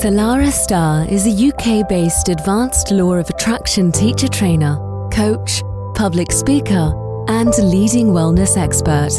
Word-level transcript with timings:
Salarah 0.00 0.50
Starre 0.50 1.06
is 1.12 1.26
a 1.26 1.48
UK 1.48 1.86
based 1.86 2.30
advanced 2.30 2.90
law 2.90 3.12
of 3.16 3.28
attraction 3.28 3.92
teacher 3.92 4.28
trainer, 4.28 4.78
coach, 5.12 5.62
public 5.94 6.32
speaker, 6.32 6.94
and 7.28 7.52
leading 7.58 8.06
wellness 8.06 8.56
expert. 8.56 9.12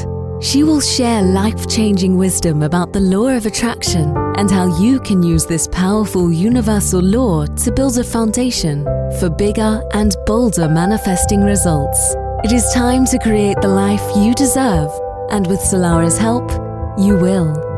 She 0.44 0.64
will 0.64 0.82
share 0.82 1.22
life 1.22 1.70
changing 1.70 2.18
wisdom 2.18 2.64
about 2.64 2.94
the 2.94 3.00
law 3.00 3.28
of 3.28 3.46
attraction 3.46 4.12
and 4.38 4.50
how 4.50 4.76
you 4.82 5.00
can 5.02 5.22
use 5.22 5.46
this 5.46 5.68
powerful 5.68 6.32
universal 6.32 7.00
law 7.00 7.46
to 7.46 7.72
build 7.72 8.00
a 8.00 8.04
foundation 8.04 8.84
for 9.20 9.30
bigger 9.30 9.84
and 9.94 10.16
bolder 10.26 10.68
manifesting 10.68 11.44
results. 11.44 12.16
It 12.44 12.52
is 12.54 12.74
time 12.74 13.06
to 13.06 13.20
create 13.20 13.62
the 13.62 13.68
life 13.68 14.02
you 14.16 14.34
deserve, 14.34 14.90
and 15.30 15.46
with 15.46 15.60
Salarah's 15.60 16.18
help, 16.18 16.50
you 16.98 17.18
will. 17.18 17.71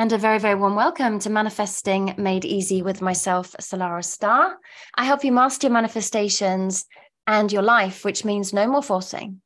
And 0.00 0.12
a 0.12 0.18
very, 0.18 0.38
very 0.38 0.54
warm 0.54 0.76
welcome 0.76 1.18
to 1.18 1.28
Manifesting 1.28 2.14
Made 2.16 2.44
Easy 2.44 2.82
with 2.82 3.02
myself, 3.02 3.56
Salarah 3.60 4.04
Starre. 4.04 4.54
I 4.94 5.04
help 5.04 5.24
you 5.24 5.32
master 5.32 5.66
your 5.66 5.72
manifestations 5.72 6.86
and 7.26 7.50
your 7.50 7.62
life, 7.62 8.04
which 8.04 8.24
means 8.24 8.52
no 8.52 8.68
more 8.68 8.80
forcing, 8.80 9.40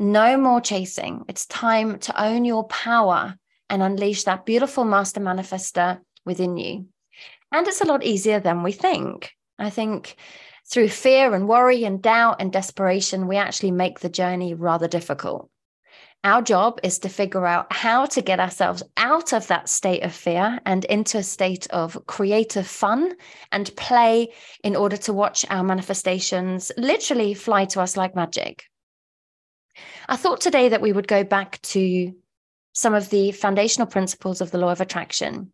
no 0.00 0.36
more 0.36 0.60
chasing. 0.60 1.24
It's 1.28 1.46
time 1.46 2.00
to 2.00 2.20
own 2.20 2.44
your 2.44 2.64
power 2.64 3.36
and 3.70 3.80
unleash 3.80 4.24
that 4.24 4.44
beautiful 4.44 4.82
master 4.82 5.20
manifester 5.20 6.00
within 6.26 6.56
you. 6.56 6.86
And 7.52 7.68
it's 7.68 7.80
a 7.80 7.86
lot 7.86 8.02
easier 8.02 8.40
than 8.40 8.64
we 8.64 8.72
think. 8.72 9.30
I 9.56 9.70
think 9.70 10.16
through 10.68 10.88
fear 10.88 11.32
and 11.32 11.46
worry 11.46 11.84
and 11.84 12.02
doubt 12.02 12.40
and 12.40 12.52
desperation, 12.52 13.28
we 13.28 13.36
actually 13.36 13.70
make 13.70 14.00
the 14.00 14.08
journey 14.08 14.54
rather 14.54 14.88
difficult. 14.88 15.48
Our 16.24 16.40
job 16.40 16.78
is 16.84 17.00
to 17.00 17.08
figure 17.08 17.46
out 17.46 17.72
how 17.72 18.06
to 18.06 18.22
get 18.22 18.38
ourselves 18.38 18.84
out 18.96 19.32
of 19.32 19.48
that 19.48 19.68
state 19.68 20.04
of 20.04 20.14
fear 20.14 20.60
and 20.64 20.84
into 20.84 21.18
a 21.18 21.22
state 21.22 21.66
of 21.70 22.06
creative 22.06 22.66
fun 22.66 23.14
and 23.50 23.74
play 23.76 24.32
in 24.62 24.76
order 24.76 24.96
to 24.98 25.12
watch 25.12 25.44
our 25.50 25.64
manifestations 25.64 26.70
literally 26.76 27.34
fly 27.34 27.64
to 27.64 27.80
us 27.80 27.96
like 27.96 28.14
magic. 28.14 28.66
I 30.08 30.14
thought 30.14 30.40
today 30.40 30.68
that 30.68 30.80
we 30.80 30.92
would 30.92 31.08
go 31.08 31.24
back 31.24 31.60
to 31.62 32.14
some 32.72 32.94
of 32.94 33.10
the 33.10 33.32
foundational 33.32 33.88
principles 33.88 34.40
of 34.40 34.52
the 34.52 34.58
law 34.58 34.70
of 34.70 34.80
attraction 34.80 35.50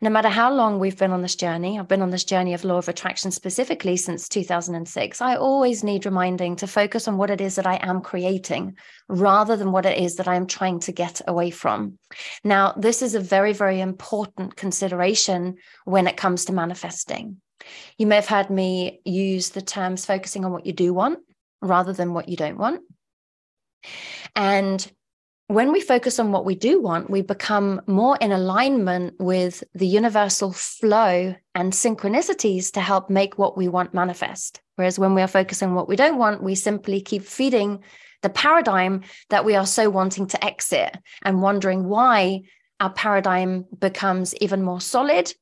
no 0.00 0.10
matter 0.10 0.28
how 0.28 0.52
long 0.52 0.78
we've 0.78 0.96
been 0.96 1.10
on 1.10 1.22
this 1.22 1.34
journey, 1.34 1.78
I've 1.78 1.88
been 1.88 2.02
on 2.02 2.10
this 2.10 2.24
journey 2.24 2.54
of 2.54 2.64
law 2.64 2.78
of 2.78 2.88
attraction 2.88 3.32
specifically 3.32 3.96
since 3.96 4.28
2006. 4.28 5.20
I 5.20 5.34
always 5.34 5.82
need 5.82 6.06
reminding 6.06 6.56
to 6.56 6.68
focus 6.68 7.08
on 7.08 7.16
what 7.16 7.30
it 7.30 7.40
is 7.40 7.56
that 7.56 7.66
I 7.66 7.76
am 7.82 8.00
creating 8.00 8.76
rather 9.08 9.56
than 9.56 9.72
what 9.72 9.86
it 9.86 9.98
is 9.98 10.16
that 10.16 10.28
I 10.28 10.36
am 10.36 10.46
trying 10.46 10.78
to 10.80 10.92
get 10.92 11.20
away 11.26 11.50
from. 11.50 11.98
Now, 12.44 12.74
this 12.76 13.02
is 13.02 13.16
a 13.16 13.20
very, 13.20 13.52
very 13.52 13.80
important 13.80 14.54
consideration 14.54 15.56
when 15.84 16.06
it 16.06 16.16
comes 16.16 16.44
to 16.44 16.52
manifesting. 16.52 17.40
You 17.96 18.06
may 18.06 18.16
have 18.16 18.28
heard 18.28 18.50
me 18.50 19.00
use 19.04 19.50
the 19.50 19.62
terms 19.62 20.06
focusing 20.06 20.44
on 20.44 20.52
what 20.52 20.64
you 20.64 20.72
do 20.72 20.94
want 20.94 21.18
rather 21.60 21.92
than 21.92 22.14
what 22.14 22.28
you 22.28 22.36
don't 22.36 22.58
want. 22.58 22.82
And 24.36 24.92
when 25.48 25.72
we 25.72 25.80
focus 25.80 26.18
on 26.18 26.30
what 26.30 26.44
we 26.44 26.54
do 26.54 26.80
want, 26.80 27.08
we 27.08 27.22
become 27.22 27.80
more 27.86 28.18
in 28.20 28.32
alignment 28.32 29.14
with 29.18 29.64
the 29.74 29.86
universal 29.86 30.52
flow 30.52 31.34
and 31.54 31.72
synchronicities 31.72 32.70
to 32.72 32.80
help 32.80 33.08
make 33.08 33.38
what 33.38 33.56
we 33.56 33.66
want 33.66 33.94
manifest. 33.94 34.60
Whereas 34.76 34.98
when 34.98 35.14
we 35.14 35.22
are 35.22 35.26
focusing 35.26 35.70
on 35.70 35.74
what 35.74 35.88
we 35.88 35.96
don't 35.96 36.18
want, 36.18 36.42
we 36.42 36.54
simply 36.54 37.00
keep 37.00 37.24
feeding 37.24 37.82
the 38.20 38.28
paradigm 38.28 39.04
that 39.30 39.46
we 39.46 39.56
are 39.56 39.64
so 39.64 39.88
wanting 39.88 40.26
to 40.26 40.44
exit 40.44 40.94
and 41.22 41.40
wondering 41.40 41.88
why 41.88 42.42
our 42.78 42.92
paradigm 42.92 43.64
becomes 43.78 44.34
even 44.36 44.62
more 44.62 44.82
solid 44.82 45.32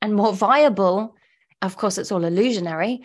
and 0.00 0.14
more 0.14 0.32
viable. 0.32 1.16
Of 1.60 1.76
course, 1.76 1.98
it's 1.98 2.12
all 2.12 2.24
illusionary 2.24 3.02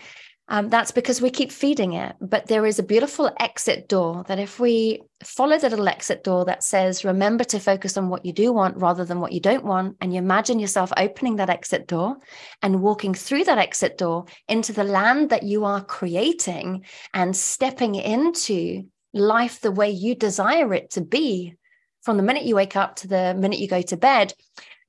um, 0.51 0.67
that's 0.67 0.91
because 0.91 1.21
we 1.21 1.29
keep 1.29 1.49
feeding 1.49 1.93
it. 1.93 2.13
But 2.19 2.47
there 2.47 2.65
is 2.65 2.77
a 2.77 2.83
beautiful 2.83 3.31
exit 3.39 3.87
door 3.87 4.25
that 4.27 4.37
if 4.37 4.59
we 4.59 5.01
follow 5.23 5.57
the 5.57 5.69
little 5.69 5.87
exit 5.87 6.25
door 6.25 6.43
that 6.43 6.61
says, 6.61 7.05
remember 7.05 7.45
to 7.45 7.59
focus 7.59 7.95
on 7.95 8.09
what 8.09 8.25
you 8.25 8.33
do 8.33 8.51
want 8.51 8.75
rather 8.75 9.05
than 9.05 9.21
what 9.21 9.31
you 9.31 9.39
don't 9.39 9.63
want, 9.63 9.95
and 10.01 10.11
you 10.11 10.19
imagine 10.19 10.59
yourself 10.59 10.91
opening 10.97 11.37
that 11.37 11.49
exit 11.49 11.87
door 11.87 12.17
and 12.61 12.81
walking 12.81 13.13
through 13.13 13.45
that 13.45 13.59
exit 13.59 13.97
door 13.97 14.25
into 14.49 14.73
the 14.73 14.83
land 14.83 15.29
that 15.29 15.43
you 15.43 15.63
are 15.63 15.85
creating 15.85 16.83
and 17.13 17.33
stepping 17.33 17.95
into 17.95 18.83
life 19.13 19.61
the 19.61 19.71
way 19.71 19.89
you 19.89 20.15
desire 20.15 20.73
it 20.73 20.89
to 20.91 21.01
be 21.01 21.55
from 22.01 22.17
the 22.17 22.23
minute 22.23 22.43
you 22.43 22.55
wake 22.55 22.75
up 22.75 22.97
to 22.97 23.07
the 23.07 23.33
minute 23.37 23.59
you 23.59 23.69
go 23.69 23.81
to 23.81 23.95
bed, 23.95 24.33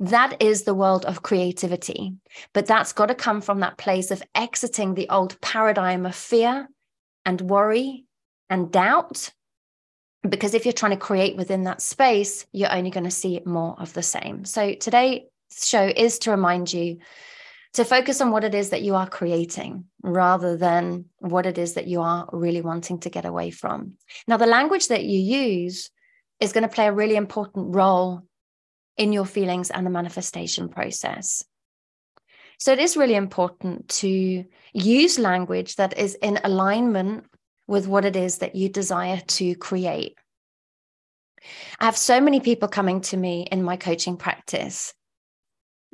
that 0.02 0.42
is 0.42 0.64
the 0.64 0.74
world 0.74 1.04
of 1.04 1.22
creativity. 1.22 2.14
But 2.52 2.66
that's 2.66 2.92
got 2.92 3.06
to 3.06 3.14
come 3.14 3.40
from 3.40 3.60
that 3.60 3.78
place 3.78 4.10
of 4.10 4.22
exiting 4.34 4.94
the 4.94 5.08
old 5.08 5.40
paradigm 5.40 6.06
of 6.06 6.14
fear 6.16 6.68
and 7.24 7.40
worry 7.40 8.04
and 8.50 8.72
doubt. 8.72 9.32
Because 10.28 10.54
if 10.54 10.64
you're 10.64 10.72
trying 10.72 10.90
to 10.90 10.96
create 10.96 11.36
within 11.36 11.64
that 11.64 11.80
space, 11.80 12.46
you're 12.50 12.72
only 12.72 12.90
going 12.90 13.04
to 13.04 13.12
see 13.12 13.40
more 13.44 13.76
of 13.78 13.92
the 13.92 14.02
same. 14.02 14.44
So 14.44 14.74
today's 14.74 15.22
show 15.52 15.84
is 15.84 16.18
to 16.20 16.32
remind 16.32 16.72
you 16.72 16.98
to 17.74 17.84
focus 17.84 18.20
on 18.20 18.32
what 18.32 18.42
it 18.42 18.56
is 18.56 18.70
that 18.70 18.82
you 18.82 18.96
are 18.96 19.08
creating 19.08 19.84
rather 20.02 20.56
than 20.56 21.04
what 21.18 21.46
it 21.46 21.58
is 21.58 21.74
that 21.74 21.86
you 21.86 22.00
are 22.00 22.28
really 22.32 22.60
wanting 22.60 22.98
to 23.00 23.10
get 23.10 23.24
away 23.24 23.50
from. 23.50 23.92
Now, 24.26 24.36
the 24.36 24.46
language 24.46 24.88
that 24.88 25.04
you 25.04 25.20
use 25.20 25.90
is 26.40 26.52
going 26.52 26.62
to 26.62 26.74
play 26.74 26.88
a 26.88 26.92
really 26.92 27.14
important 27.14 27.74
role 27.76 28.24
in 28.96 29.12
your 29.12 29.24
feelings 29.24 29.70
and 29.70 29.86
the 29.86 29.90
manifestation 29.90 30.68
process. 30.68 31.44
So 32.58 32.72
it 32.72 32.78
is 32.78 32.96
really 32.96 33.14
important 33.14 33.88
to 34.00 34.44
use 34.72 35.18
language 35.18 35.76
that 35.76 35.98
is 35.98 36.14
in 36.14 36.38
alignment 36.44 37.24
with 37.66 37.86
what 37.86 38.04
it 38.04 38.16
is 38.16 38.38
that 38.38 38.54
you 38.54 38.68
desire 38.68 39.20
to 39.20 39.54
create. 39.56 40.16
I 41.80 41.86
have 41.86 41.96
so 41.96 42.20
many 42.20 42.40
people 42.40 42.68
coming 42.68 43.00
to 43.02 43.16
me 43.16 43.48
in 43.50 43.62
my 43.62 43.76
coaching 43.76 44.16
practice 44.16 44.94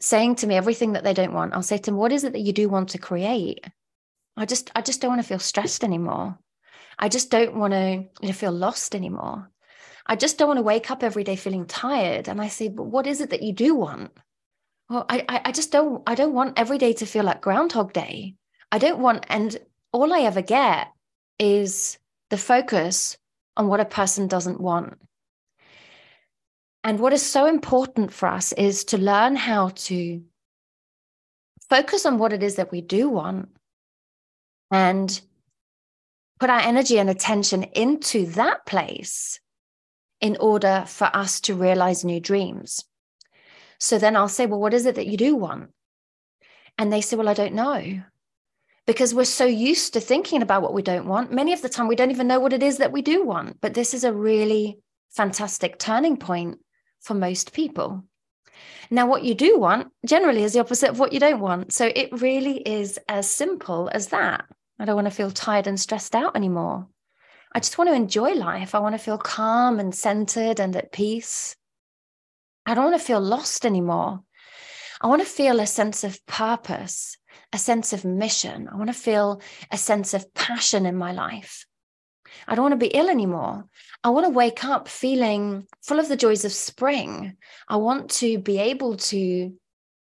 saying 0.00 0.36
to 0.36 0.46
me 0.46 0.56
everything 0.56 0.92
that 0.92 1.04
they 1.04 1.14
don't 1.14 1.32
want. 1.32 1.54
I'll 1.54 1.62
say 1.62 1.78
to 1.78 1.82
them, 1.82 1.96
What 1.96 2.12
is 2.12 2.24
it 2.24 2.32
that 2.32 2.40
you 2.40 2.52
do 2.52 2.68
want 2.68 2.90
to 2.90 2.98
create? 2.98 3.64
I 4.36 4.44
just 4.44 4.70
I 4.74 4.82
just 4.82 5.00
don't 5.00 5.10
want 5.10 5.22
to 5.22 5.28
feel 5.28 5.38
stressed 5.38 5.84
anymore. 5.84 6.38
I 6.98 7.08
just 7.08 7.30
don't 7.30 7.56
want 7.56 7.72
to 7.72 8.32
feel 8.32 8.52
lost 8.52 8.94
anymore. 8.94 9.50
I 10.08 10.16
just 10.16 10.38
don't 10.38 10.48
want 10.48 10.58
to 10.58 10.62
wake 10.62 10.90
up 10.90 11.02
every 11.02 11.22
day 11.22 11.36
feeling 11.36 11.66
tired. 11.66 12.28
And 12.28 12.40
I 12.40 12.48
say, 12.48 12.68
but 12.68 12.84
what 12.84 13.06
is 13.06 13.20
it 13.20 13.30
that 13.30 13.42
you 13.42 13.52
do 13.52 13.74
want? 13.74 14.10
Well, 14.88 15.04
I, 15.08 15.42
I 15.44 15.52
just 15.52 15.70
don't, 15.70 16.02
I 16.06 16.14
don't 16.14 16.32
want 16.32 16.58
every 16.58 16.78
day 16.78 16.94
to 16.94 17.06
feel 17.06 17.24
like 17.24 17.42
Groundhog 17.42 17.92
Day. 17.92 18.34
I 18.72 18.78
don't 18.78 19.00
want, 19.00 19.26
and 19.28 19.58
all 19.92 20.12
I 20.14 20.20
ever 20.20 20.40
get 20.40 20.88
is 21.38 21.98
the 22.30 22.38
focus 22.38 23.18
on 23.56 23.68
what 23.68 23.80
a 23.80 23.84
person 23.84 24.28
doesn't 24.28 24.60
want. 24.60 24.98
And 26.84 27.00
what 27.00 27.12
is 27.12 27.22
so 27.24 27.44
important 27.44 28.12
for 28.12 28.28
us 28.28 28.52
is 28.52 28.84
to 28.84 28.98
learn 28.98 29.36
how 29.36 29.70
to 29.70 30.22
focus 31.68 32.06
on 32.06 32.16
what 32.16 32.32
it 32.32 32.42
is 32.42 32.54
that 32.54 32.70
we 32.70 32.80
do 32.80 33.10
want 33.10 33.50
and 34.70 35.20
put 36.40 36.48
our 36.48 36.60
energy 36.60 36.98
and 36.98 37.10
attention 37.10 37.64
into 37.64 38.26
that 38.26 38.64
place 38.64 39.40
in 40.20 40.36
order 40.40 40.84
for 40.86 41.04
us 41.14 41.40
to 41.42 41.54
realize 41.54 42.04
new 42.04 42.20
dreams. 42.20 42.84
So 43.78 43.98
then 43.98 44.16
I'll 44.16 44.28
say, 44.28 44.46
Well, 44.46 44.60
what 44.60 44.74
is 44.74 44.86
it 44.86 44.96
that 44.96 45.06
you 45.06 45.16
do 45.16 45.36
want? 45.36 45.70
And 46.76 46.92
they 46.92 47.00
say, 47.00 47.16
Well, 47.16 47.28
I 47.28 47.34
don't 47.34 47.54
know. 47.54 48.02
Because 48.86 49.14
we're 49.14 49.24
so 49.24 49.44
used 49.44 49.92
to 49.92 50.00
thinking 50.00 50.40
about 50.42 50.62
what 50.62 50.72
we 50.72 50.82
don't 50.82 51.06
want. 51.06 51.30
Many 51.30 51.52
of 51.52 51.60
the 51.60 51.68
time, 51.68 51.88
we 51.88 51.96
don't 51.96 52.10
even 52.10 52.26
know 52.26 52.40
what 52.40 52.54
it 52.54 52.62
is 52.62 52.78
that 52.78 52.92
we 52.92 53.02
do 53.02 53.24
want. 53.24 53.60
But 53.60 53.74
this 53.74 53.92
is 53.92 54.04
a 54.04 54.12
really 54.12 54.78
fantastic 55.10 55.78
turning 55.78 56.16
point 56.16 56.58
for 57.00 57.14
most 57.14 57.52
people. 57.52 58.04
Now, 58.90 59.06
what 59.06 59.24
you 59.24 59.34
do 59.34 59.58
want 59.58 59.92
generally 60.06 60.42
is 60.42 60.54
the 60.54 60.60
opposite 60.60 60.90
of 60.90 60.98
what 60.98 61.12
you 61.12 61.20
don't 61.20 61.40
want. 61.40 61.72
So 61.72 61.92
it 61.94 62.20
really 62.22 62.56
is 62.58 62.98
as 63.08 63.28
simple 63.28 63.90
as 63.92 64.08
that. 64.08 64.46
I 64.78 64.84
don't 64.84 64.94
want 64.94 65.06
to 65.06 65.14
feel 65.14 65.30
tired 65.30 65.66
and 65.66 65.78
stressed 65.78 66.14
out 66.14 66.34
anymore. 66.34 66.86
I 67.52 67.60
just 67.60 67.78
want 67.78 67.88
to 67.88 67.94
enjoy 67.94 68.32
life. 68.32 68.74
I 68.74 68.80
want 68.80 68.94
to 68.94 69.02
feel 69.02 69.18
calm 69.18 69.80
and 69.80 69.94
centered 69.94 70.60
and 70.60 70.76
at 70.76 70.92
peace. 70.92 71.56
I 72.66 72.74
don't 72.74 72.90
want 72.90 73.00
to 73.00 73.06
feel 73.06 73.20
lost 73.20 73.64
anymore. 73.64 74.20
I 75.00 75.06
want 75.06 75.22
to 75.22 75.28
feel 75.28 75.60
a 75.60 75.66
sense 75.66 76.04
of 76.04 76.24
purpose, 76.26 77.16
a 77.52 77.58
sense 77.58 77.92
of 77.92 78.04
mission. 78.04 78.68
I 78.70 78.76
want 78.76 78.88
to 78.88 78.94
feel 78.94 79.40
a 79.70 79.78
sense 79.78 80.12
of 80.12 80.34
passion 80.34 80.86
in 80.86 80.96
my 80.96 81.12
life. 81.12 81.64
I 82.46 82.54
don't 82.54 82.64
want 82.64 82.72
to 82.72 82.86
be 82.86 82.94
ill 82.94 83.08
anymore. 83.08 83.64
I 84.04 84.10
want 84.10 84.26
to 84.26 84.30
wake 84.30 84.64
up 84.64 84.88
feeling 84.88 85.66
full 85.82 85.98
of 85.98 86.08
the 86.08 86.16
joys 86.16 86.44
of 86.44 86.52
spring. 86.52 87.36
I 87.68 87.76
want 87.76 88.10
to 88.12 88.38
be 88.38 88.58
able 88.58 88.96
to 88.96 89.54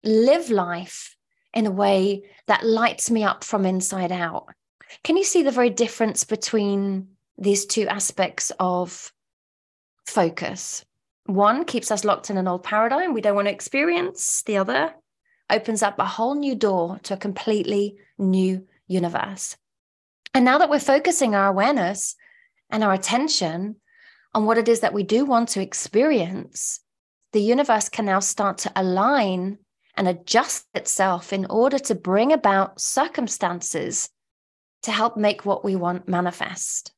live 0.02 0.50
life 0.50 1.16
in 1.54 1.66
a 1.66 1.70
way 1.70 2.22
that 2.46 2.66
lights 2.66 3.10
me 3.10 3.22
up 3.22 3.44
from 3.44 3.64
inside 3.64 4.12
out. 4.12 4.46
Can 5.04 5.16
you 5.16 5.24
see 5.24 5.42
the 5.42 5.50
very 5.50 5.70
difference 5.70 6.24
between 6.24 7.15
these 7.38 7.66
two 7.66 7.86
aspects 7.88 8.52
of 8.58 9.12
focus. 10.06 10.84
One 11.26 11.64
keeps 11.64 11.90
us 11.90 12.04
locked 12.04 12.30
in 12.30 12.36
an 12.36 12.48
old 12.48 12.62
paradigm 12.62 13.12
we 13.12 13.20
don't 13.20 13.34
want 13.34 13.48
to 13.48 13.52
experience, 13.52 14.42
the 14.42 14.58
other 14.58 14.94
opens 15.50 15.82
up 15.82 15.98
a 15.98 16.04
whole 16.04 16.34
new 16.34 16.54
door 16.54 16.98
to 17.04 17.14
a 17.14 17.18
completely 17.18 17.96
new 18.18 18.66
universe. 18.88 19.56
And 20.34 20.44
now 20.44 20.58
that 20.58 20.70
we're 20.70 20.78
focusing 20.80 21.34
our 21.34 21.48
awareness 21.48 22.16
and 22.70 22.82
our 22.82 22.92
attention 22.92 23.76
on 24.34 24.44
what 24.44 24.58
it 24.58 24.68
is 24.68 24.80
that 24.80 24.92
we 24.92 25.02
do 25.02 25.24
want 25.24 25.48
to 25.50 25.62
experience, 25.62 26.80
the 27.32 27.40
universe 27.40 27.88
can 27.88 28.04
now 28.04 28.20
start 28.20 28.58
to 28.58 28.72
align 28.76 29.58
and 29.96 30.08
adjust 30.08 30.66
itself 30.74 31.32
in 31.32 31.46
order 31.46 31.78
to 31.78 31.94
bring 31.94 32.32
about 32.32 32.80
circumstances 32.80 34.10
to 34.82 34.92
help 34.92 35.16
make 35.16 35.46
what 35.46 35.64
we 35.64 35.74
want 35.74 36.06
manifest. 36.06 36.92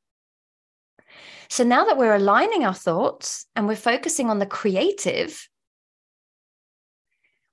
So 1.49 1.65
now 1.65 1.85
that 1.85 1.97
we're 1.97 2.15
aligning 2.15 2.65
our 2.65 2.75
thoughts 2.75 3.47
and 3.57 3.67
we're 3.67 3.77
focusing 3.77 4.31
on 4.31 4.39
the 4.39 4.47
creative, 4.47 5.49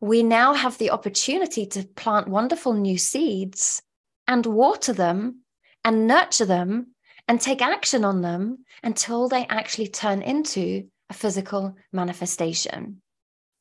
we 0.02 0.24
now 0.24 0.54
have 0.54 0.78
the 0.78 0.92
opportunity 0.92 1.66
to 1.68 1.88
plant 1.96 2.28
wonderful 2.28 2.74
new 2.74 2.98
seeds 2.98 3.82
and 4.28 4.46
water 4.46 4.94
them 4.94 5.42
and 5.84 6.08
nurture 6.08 6.46
them 6.46 6.96
and 7.28 7.40
take 7.40 7.62
action 7.62 8.06
on 8.06 8.22
them 8.22 8.66
until 8.84 9.28
they 9.28 9.46
actually 9.48 9.88
turn 9.88 10.22
into 10.22 10.88
a 11.10 11.14
physical 11.14 11.76
manifestation. 11.92 13.02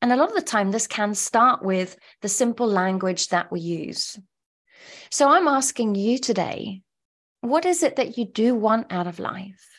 And 0.03 0.13
a 0.13 0.17
lot 0.17 0.29
of 0.29 0.35
the 0.35 0.43
time, 0.43 0.71
this 0.71 0.87
can 0.87 1.15
start 1.15 1.63
with 1.63 1.97
the 2.21 2.29
simple 2.29 2.67
language 2.67 3.29
that 3.29 3.51
we 3.51 3.61
use. 3.61 4.19
So 5.11 5.29
I'm 5.29 5.49
asking 5.49 5.95
you 5.95 6.19
today 6.19 6.83
what 7.41 7.67
is 7.67 7.83
it 7.83 7.97
that 7.97 8.17
you 8.17 8.25
do 8.25 8.55
want 8.55 8.91
out 8.91 9.07
of 9.07 9.19
life? 9.19 9.74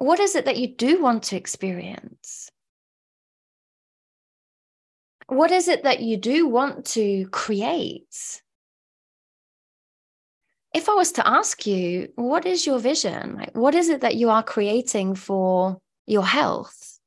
What 0.00 0.18
is 0.18 0.34
it 0.34 0.46
that 0.46 0.56
you 0.56 0.66
do 0.66 1.02
want 1.02 1.24
to 1.24 1.36
experience? 1.36 2.50
What 5.26 5.50
is 5.50 5.68
it 5.68 5.82
that 5.82 6.00
you 6.00 6.16
do 6.16 6.48
want 6.48 6.86
to 6.96 7.28
create? 7.28 8.40
If 10.72 10.88
I 10.88 10.94
was 10.94 11.12
to 11.12 11.28
ask 11.28 11.66
you, 11.66 12.10
what 12.14 12.46
is 12.46 12.66
your 12.66 12.78
vision? 12.78 13.34
Like, 13.36 13.54
what 13.54 13.74
is 13.74 13.90
it 13.90 14.00
that 14.00 14.16
you 14.16 14.30
are 14.30 14.42
creating 14.42 15.16
for 15.16 15.76
your 16.06 16.24
health? 16.24 16.98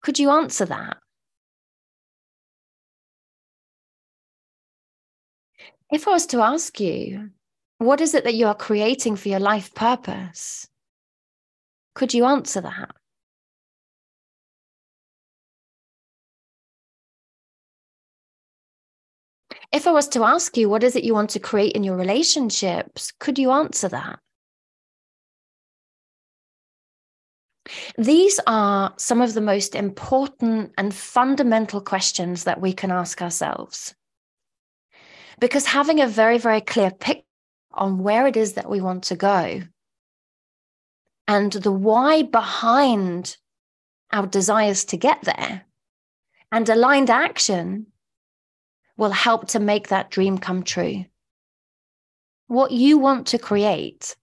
Could 0.00 0.18
you 0.18 0.30
answer 0.30 0.64
that? 0.64 0.96
If 5.90 6.08
I 6.08 6.12
was 6.12 6.24
to 6.28 6.40
ask 6.40 6.80
you, 6.80 7.32
what 7.76 8.00
is 8.00 8.14
it 8.14 8.24
that 8.24 8.34
you 8.34 8.46
are 8.46 8.54
creating 8.54 9.16
for 9.16 9.28
your 9.28 9.40
life 9.40 9.74
purpose? 9.74 10.70
Could 11.94 12.14
you 12.14 12.24
answer 12.24 12.60
that? 12.60 12.90
If 19.72 19.86
I 19.86 19.92
was 19.92 20.08
to 20.08 20.24
ask 20.24 20.56
you, 20.56 20.68
what 20.68 20.84
is 20.84 20.96
it 20.96 21.04
you 21.04 21.14
want 21.14 21.30
to 21.30 21.40
create 21.40 21.72
in 21.72 21.82
your 21.82 21.96
relationships? 21.96 23.12
Could 23.18 23.38
you 23.38 23.50
answer 23.50 23.88
that? 23.88 24.18
These 27.96 28.38
are 28.46 28.92
some 28.98 29.22
of 29.22 29.34
the 29.34 29.40
most 29.40 29.74
important 29.74 30.72
and 30.76 30.94
fundamental 30.94 31.80
questions 31.80 32.44
that 32.44 32.60
we 32.60 32.72
can 32.72 32.90
ask 32.90 33.22
ourselves. 33.22 33.94
Because 35.40 35.64
having 35.64 36.00
a 36.00 36.06
very, 36.06 36.38
very 36.38 36.60
clear 36.60 36.90
picture 36.90 37.24
on 37.72 37.98
where 37.98 38.26
it 38.26 38.36
is 38.36 38.54
that 38.54 38.68
we 38.68 38.82
want 38.82 39.04
to 39.04 39.16
go 39.16 39.62
and 41.28 41.52
the 41.52 41.72
why 41.72 42.22
behind 42.22 43.36
our 44.12 44.26
desires 44.26 44.84
to 44.86 44.96
get 44.96 45.22
there 45.22 45.62
and 46.50 46.68
aligned 46.68 47.10
action 47.10 47.86
will 48.96 49.10
help 49.10 49.48
to 49.48 49.60
make 49.60 49.88
that 49.88 50.10
dream 50.10 50.38
come 50.38 50.62
true. 50.62 51.04
What 52.46 52.70
you 52.70 52.98
want 52.98 53.28
to 53.28 53.38
create 53.38 54.16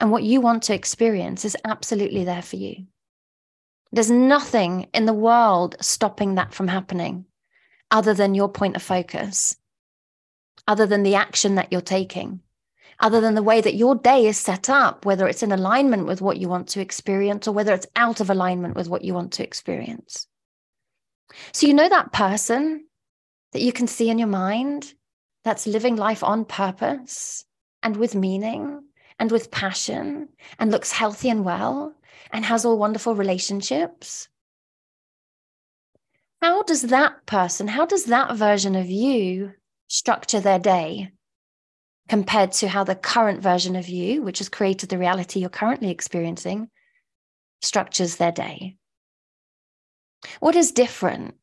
and 0.00 0.10
what 0.10 0.22
you 0.22 0.40
want 0.40 0.64
to 0.64 0.74
experience 0.74 1.44
is 1.44 1.56
absolutely 1.64 2.24
there 2.24 2.42
for 2.42 2.56
you. 2.56 2.86
There's 3.92 4.10
nothing 4.10 4.88
in 4.94 5.04
the 5.04 5.12
world 5.12 5.76
stopping 5.80 6.36
that 6.36 6.54
from 6.54 6.68
happening 6.68 7.26
other 7.90 8.14
than 8.14 8.34
your 8.34 8.48
point 8.48 8.74
of 8.74 8.82
focus, 8.82 9.54
other 10.66 10.86
than 10.86 11.02
the 11.02 11.14
action 11.14 11.56
that 11.56 11.70
you're 11.70 11.82
taking, 11.82 12.40
other 13.02 13.20
than 13.20 13.34
the 13.34 13.42
way 13.42 13.60
that 13.60 13.74
your 13.74 13.96
day 13.96 14.26
is 14.26 14.38
set 14.38 14.70
up, 14.70 15.04
whether 15.04 15.26
it's 15.26 15.42
in 15.42 15.50
alignment 15.50 16.06
with 16.06 16.22
what 16.22 16.38
you 16.38 16.48
want 16.48 16.68
to 16.68 16.80
experience 16.80 17.48
or 17.48 17.52
whether 17.52 17.74
it's 17.74 17.86
out 17.96 18.20
of 18.20 18.30
alignment 18.30 18.76
with 18.76 18.88
what 18.88 19.02
you 19.02 19.12
want 19.12 19.32
to 19.32 19.42
experience. 19.42 20.28
So, 21.52 21.66
you 21.66 21.74
know 21.74 21.88
that 21.88 22.12
person 22.12 22.86
that 23.52 23.62
you 23.62 23.72
can 23.72 23.88
see 23.88 24.08
in 24.08 24.18
your 24.18 24.28
mind 24.28 24.94
that's 25.44 25.66
living 25.66 25.96
life 25.96 26.22
on 26.22 26.44
purpose 26.44 27.44
and 27.82 27.96
with 27.96 28.14
meaning 28.14 28.82
and 29.18 29.30
with 29.32 29.50
passion 29.50 30.28
and 30.58 30.70
looks 30.70 30.92
healthy 30.92 31.28
and 31.28 31.44
well 31.44 31.94
and 32.30 32.44
has 32.44 32.64
all 32.64 32.78
wonderful 32.78 33.14
relationships? 33.14 34.28
How 36.40 36.62
does 36.62 36.82
that 36.82 37.26
person, 37.26 37.68
how 37.68 37.86
does 37.86 38.04
that 38.04 38.36
version 38.36 38.76
of 38.76 38.90
you 38.90 39.52
structure 39.88 40.40
their 40.40 40.58
day 40.58 41.12
compared 42.08 42.52
to 42.52 42.68
how 42.68 42.84
the 42.84 42.94
current 42.94 43.42
version 43.42 43.76
of 43.76 43.88
you, 43.88 44.22
which 44.22 44.38
has 44.38 44.48
created 44.48 44.88
the 44.88 44.98
reality 44.98 45.40
you're 45.40 45.48
currently 45.48 45.90
experiencing, 45.90 46.68
structures 47.60 48.16
their 48.16 48.32
day? 48.32 48.76
What 50.40 50.56
is 50.56 50.72
different? 50.72 51.34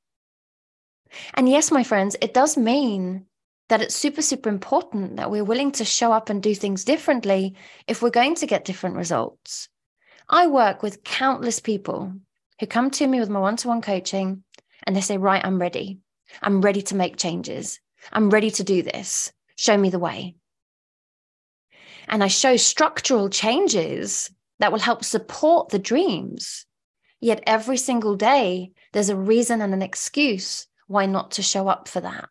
And 1.34 1.50
yes, 1.50 1.72
my 1.72 1.84
friends, 1.84 2.16
it 2.22 2.34
does 2.34 2.58
mean 2.58 3.26
that 3.70 3.82
it's 3.82 3.96
super, 3.96 4.22
super 4.22 4.50
important 4.50 5.18
that 5.18 5.32
we're 5.32 5.44
willing 5.44 5.72
to 5.74 5.86
show 5.86 6.12
up 6.12 6.30
and 6.30 6.42
do 6.42 6.56
things 6.56 6.84
differently 6.84 7.56
if 7.88 8.02
we're 8.02 8.10
going 8.10 8.36
to 8.36 8.48
get 8.48 8.66
different 8.66 8.96
results. 8.96 9.70
I 10.28 10.48
work 10.48 10.84
with 10.84 11.04
countless 11.04 11.60
people 11.60 12.14
who 12.60 12.68
come 12.68 12.92
to 12.92 13.08
me 13.08 13.20
with 13.20 13.30
my 13.30 13.40
one 13.40 13.56
to 13.58 13.68
one 13.68 13.82
coaching 13.82 14.44
and 14.84 14.96
they 14.96 15.02
say, 15.02 15.18
Right, 15.18 15.44
I'm 15.44 15.60
ready. 15.60 16.00
I'm 16.42 16.62
ready 16.62 16.82
to 16.84 16.96
make 16.96 17.18
changes. 17.18 17.80
I'm 18.12 18.30
ready 18.30 18.52
to 18.52 18.64
do 18.64 18.84
this. 18.84 19.32
Show 19.56 19.78
me 19.78 19.90
the 19.90 20.00
way. 20.00 20.36
And 22.10 22.24
I 22.24 22.28
show 22.28 22.58
structural 22.58 23.30
changes 23.30 24.32
that 24.60 24.72
will 24.72 24.80
help 24.80 25.04
support 25.04 25.70
the 25.70 25.80
dreams. 25.80 26.66
Yet 27.22 27.44
every 27.46 27.78
single 27.78 28.16
day, 28.16 28.72
there's 28.94 29.10
a 29.10 29.16
reason 29.16 29.62
and 29.62 29.74
an 29.74 29.82
excuse 29.82 30.68
why 30.88 31.06
not 31.06 31.32
to 31.32 31.44
show 31.44 31.68
up 31.68 31.88
for 31.88 32.02
that. 32.02 32.30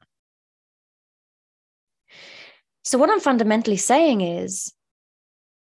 So, 2.83 2.99
what 2.99 3.11
I'm 3.11 3.21
fundamentally 3.21 3.77
saying 3.77 4.23
is, 4.23 4.73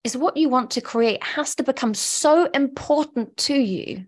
is 0.04 0.16
what 0.16 0.36
you 0.36 0.48
want 0.48 0.70
to 0.72 0.80
create 0.80 1.22
has 1.22 1.54
to 1.56 1.62
become 1.62 1.92
so 1.92 2.46
important 2.54 3.36
to 3.36 3.54
you 3.54 4.06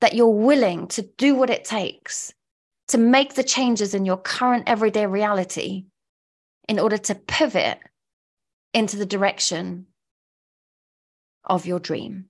that 0.00 0.14
you're 0.14 0.28
willing 0.28 0.86
to 0.88 1.02
do 1.02 1.34
what 1.34 1.50
it 1.50 1.64
takes 1.64 2.32
to 2.88 2.98
make 2.98 3.34
the 3.34 3.42
changes 3.42 3.94
in 3.94 4.04
your 4.04 4.16
current 4.16 4.64
everyday 4.66 5.06
reality 5.06 5.84
in 6.68 6.78
order 6.78 6.98
to 6.98 7.14
pivot 7.14 7.78
into 8.72 8.96
the 8.96 9.06
direction 9.06 9.86
of 11.44 11.66
your 11.66 11.78
dream. 11.78 12.26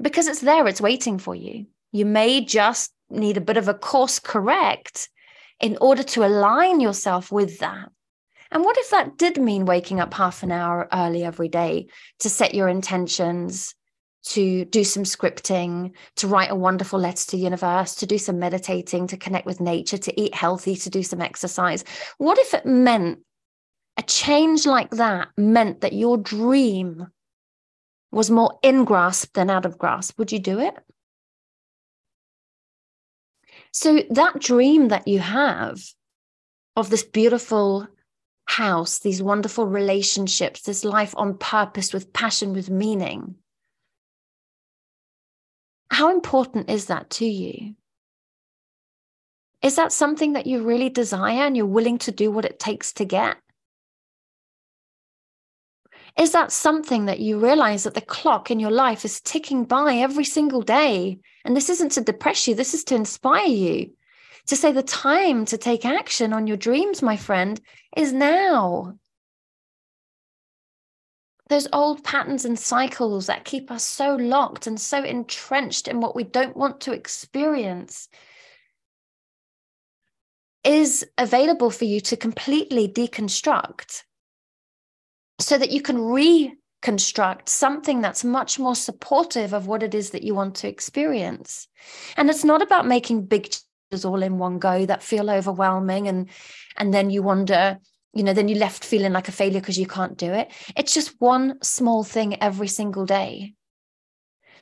Because 0.00 0.26
it's 0.26 0.40
there, 0.40 0.66
it's 0.66 0.80
waiting 0.80 1.18
for 1.18 1.34
you. 1.34 1.66
You 1.92 2.06
may 2.06 2.44
just 2.44 2.92
need 3.10 3.36
a 3.36 3.42
bit 3.42 3.56
of 3.56 3.68
a 3.68 3.74
course 3.74 4.18
correct 4.18 5.08
in 5.60 5.78
order 5.80 6.02
to 6.02 6.24
align 6.24 6.80
yourself 6.80 7.30
with 7.30 7.60
that. 7.60 7.90
And 8.50 8.64
what 8.64 8.76
if 8.78 8.90
that 8.90 9.16
did 9.18 9.40
mean 9.40 9.66
waking 9.66 10.00
up 10.00 10.14
half 10.14 10.42
an 10.42 10.52
hour 10.52 10.88
early 10.92 11.24
every 11.24 11.48
day 11.48 11.88
to 12.20 12.30
set 12.30 12.54
your 12.54 12.68
intentions, 12.68 13.74
to 14.26 14.64
do 14.64 14.84
some 14.84 15.02
scripting, 15.02 15.92
to 16.16 16.28
write 16.28 16.50
a 16.50 16.56
wonderful 16.56 16.98
letter 16.98 17.24
to 17.24 17.30
the 17.32 17.42
universe, 17.42 17.96
to 17.96 18.06
do 18.06 18.18
some 18.18 18.38
meditating, 18.38 19.06
to 19.08 19.16
connect 19.16 19.46
with 19.46 19.60
nature, 19.60 19.98
to 19.98 20.20
eat 20.20 20.34
healthy, 20.34 20.76
to 20.76 20.90
do 20.90 21.02
some 21.02 21.20
exercise? 21.20 21.84
What 22.18 22.38
if 22.38 22.54
it 22.54 22.66
meant 22.66 23.20
a 23.96 24.02
change 24.02 24.66
like 24.66 24.90
that 24.90 25.28
meant 25.36 25.80
that 25.80 25.92
your 25.92 26.16
dream 26.16 27.06
was 28.10 28.30
more 28.30 28.58
in 28.62 28.84
grasp 28.84 29.34
than 29.34 29.50
out 29.50 29.66
of 29.66 29.78
grasp? 29.78 30.18
Would 30.18 30.32
you 30.32 30.38
do 30.38 30.60
it? 30.60 30.74
So, 33.72 34.02
that 34.10 34.40
dream 34.40 34.88
that 34.88 35.08
you 35.08 35.18
have 35.18 35.82
of 36.76 36.90
this 36.90 37.02
beautiful 37.02 37.88
house, 38.46 38.98
these 38.98 39.22
wonderful 39.22 39.66
relationships, 39.66 40.62
this 40.62 40.84
life 40.84 41.14
on 41.16 41.38
purpose 41.38 41.92
with 41.92 42.12
passion, 42.12 42.52
with 42.52 42.70
meaning. 42.70 43.36
How 45.90 46.10
important 46.10 46.70
is 46.70 46.86
that 46.86 47.10
to 47.10 47.26
you? 47.26 47.74
Is 49.62 49.76
that 49.76 49.92
something 49.92 50.34
that 50.34 50.46
you 50.46 50.62
really 50.62 50.90
desire 50.90 51.44
and 51.44 51.56
you're 51.56 51.66
willing 51.66 51.98
to 51.98 52.12
do 52.12 52.30
what 52.30 52.44
it 52.44 52.58
takes 52.58 52.92
to 52.94 53.04
get? 53.04 53.36
Is 56.18 56.32
that 56.32 56.52
something 56.52 57.06
that 57.06 57.20
you 57.20 57.38
realize 57.38 57.84
that 57.84 57.94
the 57.94 58.00
clock 58.00 58.50
in 58.50 58.60
your 58.60 58.70
life 58.70 59.04
is 59.04 59.20
ticking 59.20 59.64
by 59.64 59.96
every 59.96 60.24
single 60.24 60.62
day? 60.62 61.18
And 61.44 61.56
this 61.56 61.68
isn't 61.68 61.92
to 61.92 62.00
depress 62.00 62.46
you, 62.46 62.54
this 62.54 62.74
is 62.74 62.84
to 62.84 62.94
inspire 62.94 63.46
you 63.46 63.90
to 64.46 64.56
say 64.56 64.72
the 64.72 64.82
time 64.82 65.44
to 65.46 65.56
take 65.56 65.84
action 65.84 66.32
on 66.32 66.46
your 66.46 66.56
dreams, 66.56 67.02
my 67.02 67.16
friend, 67.16 67.60
is 67.96 68.12
now. 68.12 68.98
Those 71.48 71.68
old 71.72 72.04
patterns 72.04 72.44
and 72.44 72.58
cycles 72.58 73.26
that 73.26 73.44
keep 73.44 73.70
us 73.70 73.84
so 73.84 74.16
locked 74.16 74.66
and 74.66 74.80
so 74.80 75.02
entrenched 75.02 75.88
in 75.88 76.00
what 76.00 76.16
we 76.16 76.24
don't 76.24 76.56
want 76.56 76.80
to 76.82 76.92
experience 76.92 78.08
is 80.62 81.06
available 81.18 81.70
for 81.70 81.84
you 81.84 82.00
to 82.00 82.16
completely 82.16 82.88
deconstruct 82.88 84.02
so 85.44 85.58
that 85.58 85.70
you 85.70 85.82
can 85.82 86.00
reconstruct 86.00 87.50
something 87.50 88.00
that's 88.00 88.24
much 88.24 88.58
more 88.58 88.74
supportive 88.74 89.52
of 89.52 89.66
what 89.66 89.82
it 89.82 89.94
is 89.94 90.10
that 90.10 90.22
you 90.22 90.34
want 90.34 90.54
to 90.56 90.68
experience. 90.68 91.68
And 92.16 92.30
it's 92.30 92.44
not 92.44 92.62
about 92.62 92.86
making 92.86 93.26
big 93.26 93.50
changes 93.50 94.06
all 94.06 94.22
in 94.22 94.38
one 94.38 94.58
go 94.58 94.86
that 94.86 95.02
feel 95.02 95.30
overwhelming 95.30 96.08
and 96.08 96.30
and 96.78 96.92
then 96.92 97.10
you 97.10 97.22
wonder 97.22 97.78
you 98.14 98.22
know 98.22 98.32
then 98.32 98.48
you 98.48 98.56
left 98.56 98.84
feeling 98.84 99.12
like 99.12 99.28
a 99.28 99.32
failure 99.32 99.60
because 99.60 99.78
you 99.78 99.86
can't 99.86 100.16
do 100.16 100.32
it. 100.32 100.50
It's 100.76 100.94
just 100.94 101.20
one 101.20 101.58
small 101.62 102.04
thing 102.04 102.42
every 102.42 102.68
single 102.68 103.04
day. 103.04 103.52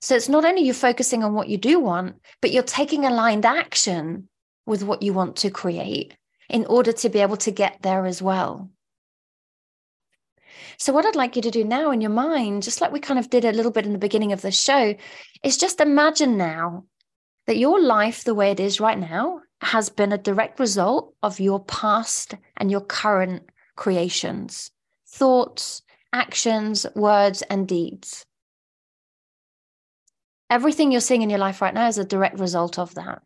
So 0.01 0.17
it's 0.17 0.29
not 0.29 0.45
only 0.45 0.63
you're 0.63 0.75
focusing 0.75 1.23
on 1.23 1.33
what 1.33 1.49
you 1.49 1.59
do 1.59 1.79
want 1.79 2.17
but 2.41 2.51
you're 2.51 2.65
taking 2.65 3.05
aligned 3.05 3.47
action 3.47 4.29
with 4.67 4.83
what 4.83 5.03
you 5.03 5.13
want 5.13 5.37
to 5.37 5.51
create 5.51 6.17
in 6.49 6.67
order 6.67 6.93
to 6.93 7.09
be 7.09 7.21
able 7.21 7.37
to 7.37 7.53
get 7.53 7.83
there 7.83 8.05
as 8.05 8.21
well 8.21 8.69
so, 10.83 10.93
what 10.93 11.07
I'd 11.07 11.15
like 11.15 11.37
you 11.37 11.43
to 11.43 11.51
do 11.53 11.63
now 11.63 11.93
in 11.93 12.01
your 12.01 12.11
mind, 12.11 12.65
just 12.65 12.81
like 12.81 12.91
we 12.91 12.99
kind 12.99 13.21
of 13.21 13.31
did 13.31 13.45
a 13.45 13.53
little 13.53 13.71
bit 13.71 13.87
in 13.87 13.93
the 13.93 14.01
beginning 14.01 14.33
of 14.33 14.43
the 14.43 14.51
show, 14.51 14.97
is 15.45 15.57
just 15.57 15.81
imagine 15.81 16.37
now 16.37 16.87
that 17.47 17.57
your 17.57 17.81
life, 17.81 18.25
the 18.25 18.35
way 18.35 18.51
it 18.51 18.59
is 18.59 18.81
right 18.81 18.99
now, 18.99 19.43
has 19.61 19.91
been 19.91 20.11
a 20.11 20.19
direct 20.19 20.59
result 20.59 21.15
of 21.23 21.39
your 21.39 21.65
past 21.67 22.35
and 22.57 22.69
your 22.69 22.81
current 22.81 23.45
creations, 23.77 24.73
thoughts, 25.07 25.83
actions, 26.13 26.85
words, 26.97 27.43
and 27.43 27.69
deeds. 27.69 28.27
Everything 30.51 30.91
you're 30.91 31.01
seeing 31.01 31.23
in 31.23 31.31
your 31.31 31.39
life 31.39 31.63
right 31.63 31.75
now 31.75 31.87
is 31.87 31.99
a 31.99 32.05
direct 32.05 32.41
result 32.41 32.81
of 32.81 32.93
that. 32.97 33.23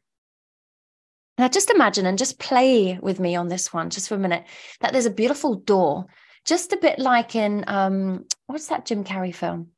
Now, 1.38 1.48
just 1.48 1.70
imagine 1.70 2.04
and 2.04 2.18
just 2.18 2.38
play 2.38 2.98
with 3.00 3.18
me 3.18 3.34
on 3.34 3.48
this 3.48 3.72
one 3.72 3.88
just 3.88 4.10
for 4.10 4.16
a 4.16 4.18
minute 4.18 4.44
that 4.80 4.92
there's 4.92 5.06
a 5.06 5.10
beautiful 5.10 5.54
door 5.54 6.04
just 6.46 6.72
a 6.72 6.78
bit 6.78 6.98
like 6.98 7.34
in 7.34 7.64
um, 7.66 8.24
what's 8.46 8.68
that 8.68 8.86
Jim 8.86 9.04
Carrey 9.04 9.34
film? 9.34 9.68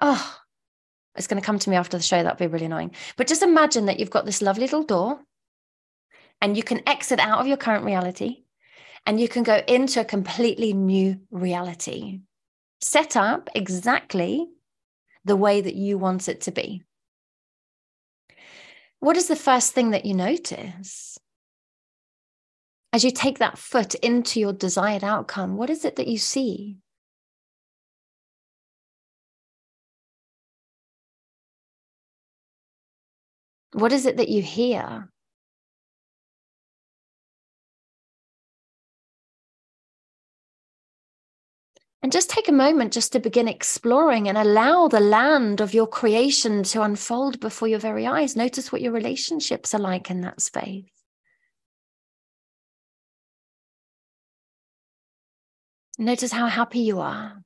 Oh, 0.00 0.38
it's 1.14 1.26
going 1.26 1.40
to 1.40 1.46
come 1.46 1.58
to 1.58 1.70
me 1.70 1.76
after 1.76 1.96
the 1.96 2.02
show. 2.02 2.22
That'd 2.22 2.38
be 2.38 2.46
really 2.46 2.66
annoying. 2.66 2.94
But 3.16 3.26
just 3.26 3.42
imagine 3.42 3.86
that 3.86 3.98
you've 3.98 4.10
got 4.10 4.24
this 4.24 4.42
lovely 4.42 4.62
little 4.62 4.84
door 4.84 5.20
and 6.40 6.56
you 6.56 6.62
can 6.62 6.88
exit 6.88 7.18
out 7.20 7.40
of 7.40 7.46
your 7.46 7.56
current 7.56 7.84
reality 7.84 8.44
and 9.04 9.20
you 9.20 9.28
can 9.28 9.42
go 9.42 9.60
into 9.66 10.00
a 10.00 10.04
completely 10.04 10.72
new 10.72 11.20
reality, 11.30 12.20
set 12.80 13.16
up 13.16 13.50
exactly 13.54 14.46
the 15.24 15.36
way 15.36 15.60
that 15.60 15.74
you 15.74 15.98
want 15.98 16.28
it 16.28 16.42
to 16.42 16.52
be. 16.52 16.82
What 19.00 19.16
is 19.16 19.28
the 19.28 19.36
first 19.36 19.72
thing 19.72 19.90
that 19.90 20.04
you 20.04 20.14
notice? 20.14 21.18
As 22.92 23.04
you 23.04 23.10
take 23.10 23.38
that 23.38 23.58
foot 23.58 23.94
into 23.96 24.40
your 24.40 24.52
desired 24.52 25.04
outcome, 25.04 25.56
what 25.56 25.70
is 25.70 25.84
it 25.84 25.96
that 25.96 26.08
you 26.08 26.18
see? 26.18 26.78
What 33.72 33.92
is 33.92 34.06
it 34.06 34.16
that 34.16 34.28
you 34.28 34.42
hear? 34.42 35.10
And 42.02 42.12
just 42.12 42.30
take 42.30 42.48
a 42.48 42.52
moment 42.52 42.92
just 42.92 43.12
to 43.12 43.20
begin 43.20 43.48
exploring 43.48 44.28
and 44.28 44.38
allow 44.38 44.88
the 44.88 45.00
land 45.00 45.60
of 45.60 45.74
your 45.74 45.86
creation 45.86 46.62
to 46.64 46.82
unfold 46.82 47.40
before 47.40 47.68
your 47.68 47.80
very 47.80 48.06
eyes. 48.06 48.36
Notice 48.36 48.72
what 48.72 48.80
your 48.80 48.92
relationships 48.92 49.74
are 49.74 49.80
like 49.80 50.10
in 50.10 50.22
that 50.22 50.40
space. 50.40 50.97
Notice 56.00 56.30
how 56.30 56.46
happy 56.46 56.78
you 56.78 57.00
are, 57.00 57.42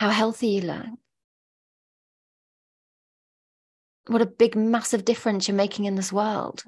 how 0.00 0.10
healthy 0.10 0.48
you 0.48 0.62
look. 0.62 0.86
What 4.08 4.22
a 4.22 4.26
big, 4.26 4.56
massive 4.56 5.04
difference 5.04 5.46
you're 5.46 5.56
making 5.56 5.84
in 5.84 5.94
this 5.94 6.12
world. 6.12 6.64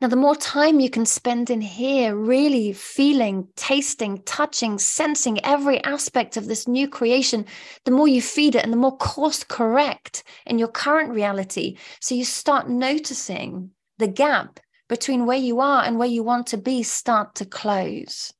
Now, 0.00 0.08
the 0.08 0.16
more 0.16 0.34
time 0.34 0.80
you 0.80 0.88
can 0.88 1.04
spend 1.04 1.50
in 1.50 1.60
here, 1.60 2.16
really 2.16 2.72
feeling, 2.72 3.48
tasting, 3.54 4.22
touching, 4.22 4.78
sensing 4.78 5.44
every 5.44 5.84
aspect 5.84 6.38
of 6.38 6.46
this 6.46 6.66
new 6.66 6.88
creation, 6.88 7.44
the 7.84 7.90
more 7.90 8.08
you 8.08 8.22
feed 8.22 8.54
it 8.54 8.64
and 8.64 8.72
the 8.72 8.78
more 8.78 8.96
course 8.96 9.44
correct 9.44 10.22
in 10.46 10.58
your 10.58 10.68
current 10.68 11.12
reality. 11.12 11.76
So 12.00 12.14
you 12.14 12.24
start 12.24 12.66
noticing 12.66 13.72
the 13.98 14.08
gap 14.08 14.58
between 14.90 15.24
where 15.24 15.38
you 15.38 15.60
are 15.60 15.84
and 15.84 15.98
where 15.98 16.08
you 16.08 16.20
want 16.24 16.48
to 16.48 16.56
be 16.56 16.82
start 16.82 17.36
to 17.36 17.46
close. 17.46 18.34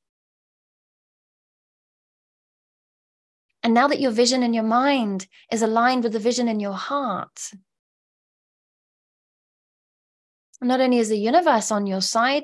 And 3.63 3.73
now 3.73 3.87
that 3.87 4.01
your 4.01 4.11
vision 4.11 4.43
in 4.43 4.53
your 4.53 4.65
mind 4.65 5.27
is 5.49 5.61
aligned 5.61 6.03
with 6.03 6.11
the 6.11 6.19
vision 6.19 6.49
in 6.49 6.59
your 6.59 6.73
heart, 6.73 7.51
not 10.59 10.81
only 10.81 10.97
is 10.97 11.07
the 11.07 11.17
universe 11.17 11.71
on 11.71 11.87
your 11.87 12.01
side, 12.01 12.43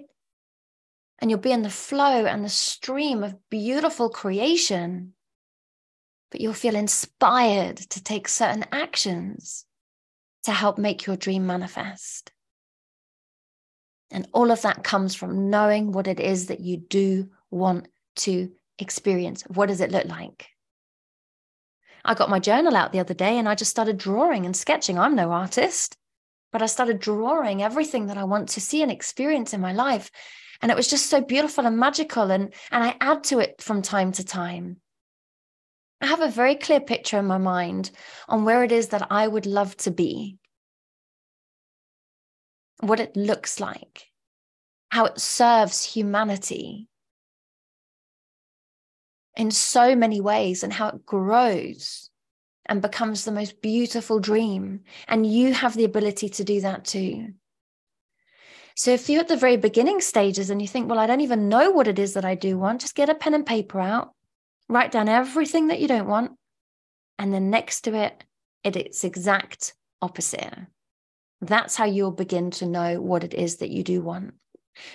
and 1.19 1.29
you'll 1.29 1.41
be 1.41 1.51
in 1.51 1.63
the 1.63 1.69
flow 1.69 2.25
and 2.25 2.45
the 2.45 2.49
stream 2.49 3.23
of 3.23 3.49
beautiful 3.49 4.09
creation, 4.09 5.15
but 6.31 6.39
you'll 6.39 6.53
feel 6.53 6.77
inspired 6.77 7.75
to 7.75 8.01
take 8.01 8.29
certain 8.29 8.63
actions 8.71 9.65
to 10.43 10.53
help 10.53 10.77
make 10.77 11.05
your 11.05 11.17
dream 11.17 11.45
manifest. 11.45 12.31
And 14.11 14.27
all 14.33 14.51
of 14.51 14.61
that 14.61 14.83
comes 14.83 15.15
from 15.15 15.49
knowing 15.49 15.91
what 15.91 16.07
it 16.07 16.19
is 16.19 16.47
that 16.47 16.61
you 16.61 16.77
do 16.77 17.29
want 17.51 17.87
to 18.17 18.51
experience. 18.79 19.43
What 19.43 19.67
does 19.67 19.81
it 19.81 19.91
look 19.91 20.05
like? 20.05 20.47
I 22.05 22.13
got 22.13 22.29
my 22.29 22.39
journal 22.39 22.75
out 22.75 22.93
the 22.93 22.99
other 22.99 23.13
day 23.13 23.37
and 23.37 23.49
I 23.49 23.55
just 23.55 23.71
started 23.71 23.97
drawing 23.97 24.45
and 24.45 24.55
sketching. 24.55 24.97
I'm 24.97 25.15
no 25.15 25.31
artist, 25.31 25.97
but 26.53 26.61
I 26.61 26.67
started 26.67 26.99
drawing 26.99 27.61
everything 27.61 28.07
that 28.07 28.17
I 28.17 28.23
want 28.23 28.49
to 28.49 28.61
see 28.61 28.81
and 28.81 28.91
experience 28.91 29.53
in 29.53 29.59
my 29.59 29.73
life. 29.73 30.09
And 30.61 30.71
it 30.71 30.77
was 30.77 30.87
just 30.87 31.07
so 31.07 31.21
beautiful 31.21 31.65
and 31.65 31.77
magical. 31.77 32.31
And, 32.31 32.53
and 32.71 32.83
I 32.83 32.95
add 33.01 33.25
to 33.25 33.39
it 33.39 33.61
from 33.61 33.81
time 33.81 34.13
to 34.13 34.23
time. 34.23 34.77
I 35.99 36.05
have 36.05 36.21
a 36.21 36.29
very 36.29 36.55
clear 36.55 36.79
picture 36.79 37.17
in 37.17 37.25
my 37.25 37.39
mind 37.39 37.91
on 38.29 38.45
where 38.45 38.63
it 38.63 38.71
is 38.71 38.89
that 38.89 39.07
I 39.11 39.27
would 39.27 39.45
love 39.45 39.75
to 39.77 39.91
be 39.91 40.37
what 42.79 42.99
it 42.99 43.15
looks 43.15 43.59
like, 43.59 44.11
how 44.89 45.05
it 45.05 45.19
serves 45.19 45.83
humanity 45.83 46.87
in 49.35 49.51
so 49.51 49.95
many 49.95 50.19
ways, 50.19 50.63
and 50.63 50.73
how 50.73 50.89
it 50.89 51.05
grows 51.05 52.09
and 52.65 52.81
becomes 52.81 53.23
the 53.23 53.31
most 53.31 53.61
beautiful 53.61 54.19
dream. 54.19 54.81
And 55.07 55.25
you 55.25 55.53
have 55.53 55.75
the 55.75 55.85
ability 55.85 56.29
to 56.29 56.43
do 56.43 56.61
that 56.61 56.85
too. 56.85 57.33
So 58.75 58.91
if 58.91 59.09
you're 59.09 59.21
at 59.21 59.27
the 59.27 59.37
very 59.37 59.57
beginning 59.57 60.01
stages 60.01 60.49
and 60.49 60.61
you 60.61 60.67
think, 60.67 60.89
well, 60.89 60.99
I 60.99 61.07
don't 61.07 61.21
even 61.21 61.49
know 61.49 61.71
what 61.71 61.87
it 61.87 61.97
is 61.97 62.13
that 62.13 62.25
I 62.25 62.35
do 62.35 62.59
want, 62.59 62.81
just 62.81 62.93
get 62.93 63.09
a 63.09 63.15
pen 63.15 63.33
and 63.33 63.45
paper 63.45 63.79
out, 63.79 64.11
write 64.69 64.91
down 64.91 65.09
everything 65.09 65.67
that 65.67 65.79
you 65.79 65.87
don't 65.87 66.07
want. 66.07 66.33
And 67.17 67.33
then 67.33 67.49
next 67.49 67.81
to 67.81 67.95
it, 67.95 68.23
it's 68.63 69.03
exact 69.03 69.73
opposite. 70.01 70.53
That's 71.41 71.75
how 71.75 71.85
you'll 71.85 72.11
begin 72.11 72.51
to 72.51 72.65
know 72.65 73.01
what 73.01 73.23
it 73.23 73.33
is 73.33 73.57
that 73.57 73.69
you 73.69 73.83
do 73.83 74.01
want. 74.01 74.33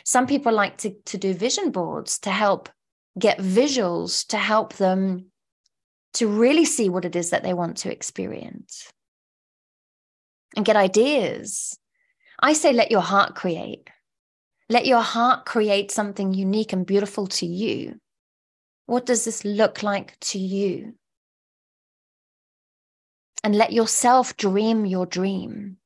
Some 0.04 0.26
people 0.26 0.52
like 0.52 0.78
to, 0.78 0.94
to 1.06 1.18
do 1.18 1.34
vision 1.34 1.70
boards 1.70 2.18
to 2.20 2.30
help 2.30 2.68
get 3.18 3.38
visuals 3.38 4.26
to 4.28 4.38
help 4.38 4.75
them 4.75 5.26
to 6.14 6.28
really 6.28 6.64
see 6.64 6.88
what 6.88 7.04
it 7.04 7.16
is 7.16 7.30
that 7.30 7.42
they 7.42 7.54
want 7.54 7.78
to 7.78 7.92
experience 7.92 8.92
and 10.56 10.64
get 10.64 10.76
ideas. 10.76 11.78
I 12.40 12.52
say, 12.52 12.72
let 12.72 12.90
your 12.90 13.00
heart 13.00 13.34
create. 13.34 13.88
Let 14.68 14.87
your 14.87 15.00
heart 15.00 15.44
create 15.46 15.90
something 15.90 16.34
unique 16.34 16.72
and 16.72 16.87
beautiful 16.87 17.26
to 17.28 17.46
you. 17.46 17.99
What 18.87 19.06
does 19.06 19.25
this 19.25 19.44
look 19.44 19.82
like 19.82 20.18
to 20.20 20.38
you? 20.38 20.94
And 23.44 23.54
let 23.54 23.72
yourself 23.72 24.37
dream 24.37 24.87
your 24.87 25.06
dream. 25.06 25.78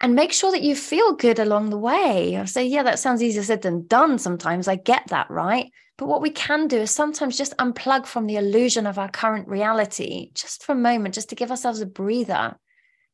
And 0.00 0.14
make 0.14 0.32
sure 0.32 0.50
that 0.52 0.62
you 0.62 0.76
feel 0.76 1.14
good 1.14 1.38
along 1.38 1.70
the 1.70 1.78
way. 1.78 2.36
I 2.36 2.44
say, 2.44 2.66
yeah, 2.66 2.82
that 2.82 2.98
sounds 2.98 3.22
easier 3.22 3.42
said 3.42 3.62
than 3.62 3.86
done 3.86 4.18
sometimes. 4.18 4.68
I 4.68 4.76
get 4.76 5.06
that, 5.08 5.30
right? 5.30 5.70
But 5.96 6.08
what 6.08 6.20
we 6.20 6.30
can 6.30 6.68
do 6.68 6.78
is 6.78 6.90
sometimes 6.90 7.38
just 7.38 7.56
unplug 7.56 8.04
from 8.06 8.26
the 8.26 8.36
illusion 8.36 8.86
of 8.86 8.98
our 8.98 9.08
current 9.08 9.48
reality, 9.48 10.30
just 10.34 10.62
for 10.62 10.72
a 10.72 10.76
moment, 10.76 11.14
just 11.14 11.30
to 11.30 11.34
give 11.34 11.50
ourselves 11.50 11.80
a 11.80 11.86
breather. 11.86 12.58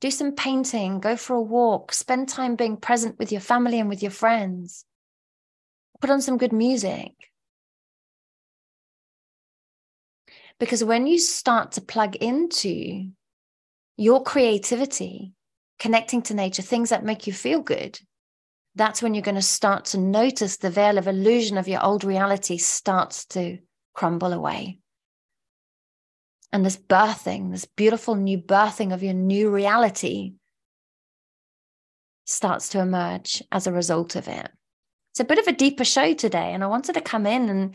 Do 0.00 0.10
some 0.10 0.32
painting, 0.32 0.98
go 0.98 1.16
for 1.16 1.34
a 1.34 1.40
walk, 1.40 1.92
spend 1.92 2.28
time 2.28 2.56
being 2.56 2.76
present 2.76 3.20
with 3.20 3.30
your 3.30 3.40
family 3.40 3.78
and 3.78 3.88
with 3.88 4.02
your 4.02 4.10
friends. 4.10 4.84
Put 6.00 6.10
on 6.10 6.20
some 6.20 6.38
good 6.38 6.52
music. 6.52 7.12
Because 10.58 10.82
when 10.82 11.06
you 11.06 11.18
start 11.18 11.72
to 11.72 11.80
plug 11.80 12.16
into 12.16 13.10
your 13.96 14.24
creativity, 14.24 15.34
connecting 15.82 16.22
to 16.22 16.32
nature, 16.32 16.62
things 16.62 16.90
that 16.90 17.04
make 17.04 17.26
you 17.26 17.32
feel 17.32 17.60
good, 17.60 17.98
that's 18.76 19.02
when 19.02 19.14
you're 19.14 19.22
going 19.22 19.34
to 19.34 19.42
start 19.42 19.86
to 19.86 19.98
notice 19.98 20.56
the 20.56 20.70
veil 20.70 20.96
of 20.96 21.08
illusion 21.08 21.58
of 21.58 21.66
your 21.66 21.84
old 21.84 22.04
reality 22.04 22.56
starts 22.56 23.24
to 23.24 23.58
crumble 23.92 24.32
away. 24.32 24.78
And 26.52 26.64
this 26.64 26.76
birthing, 26.76 27.50
this 27.50 27.64
beautiful 27.64 28.14
new 28.14 28.38
birthing 28.38 28.94
of 28.94 29.02
your 29.02 29.12
new 29.12 29.50
reality 29.50 30.34
starts 32.26 32.68
to 32.68 32.78
emerge 32.78 33.42
as 33.50 33.66
a 33.66 33.72
result 33.72 34.14
of 34.14 34.28
it. 34.28 34.48
It's 35.10 35.20
a 35.20 35.24
bit 35.24 35.40
of 35.40 35.48
a 35.48 35.52
deeper 35.52 35.84
show 35.84 36.14
today, 36.14 36.54
and 36.54 36.62
I 36.62 36.68
wanted 36.68 36.92
to 36.92 37.00
come 37.00 37.26
in 37.26 37.48
and 37.48 37.74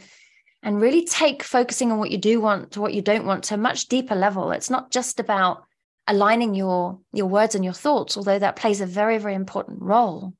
and 0.64 0.82
really 0.82 1.04
take 1.04 1.44
focusing 1.44 1.92
on 1.92 2.00
what 2.00 2.10
you 2.10 2.18
do 2.18 2.40
want 2.40 2.72
to 2.72 2.82
what 2.82 2.94
you 2.94 3.02
don't 3.02 3.26
want 3.26 3.44
to 3.46 3.56
a 3.56 3.58
much 3.58 3.90
deeper 3.90 4.16
level. 4.16 4.52
It's 4.52 4.70
not 4.70 4.92
just 4.92 5.20
about 5.20 5.67
aligning 6.08 6.56
your 6.56 7.00
your 7.14 7.28
words 7.28 7.56
and 7.56 7.64
your 7.64 7.74
thoughts, 7.74 8.18
although 8.18 8.40
that 8.40 8.56
plays 8.56 8.82
a 8.82 8.86
very 8.86 9.18
very 9.18 9.36
important 9.36 9.82
role. 9.82 10.34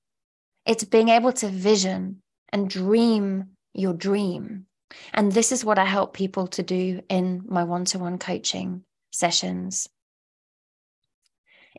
It's 0.66 0.84
being 0.84 1.10
able 1.10 1.32
to 1.34 1.48
vision 1.48 2.22
and 2.52 2.70
dream 2.70 3.52
your 3.74 3.94
dream. 3.94 4.66
And 5.14 5.32
this 5.32 5.52
is 5.52 5.66
what 5.66 5.80
I 5.80 5.86
help 5.86 6.14
people 6.14 6.48
to 6.48 6.64
do 6.64 7.02
in 7.10 7.44
my 7.48 7.64
one 7.64 7.86
to 7.86 8.00
one 8.00 8.18
coaching 8.18 8.84
sessions. 9.12 9.88